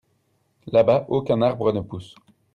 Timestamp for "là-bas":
0.65-1.05